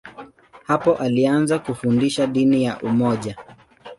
[0.63, 3.37] Hapo alianza kufundisha dini ya umoja.